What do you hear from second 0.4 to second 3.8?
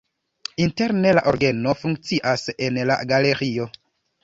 Interne la orgeno funkcias en la galerio.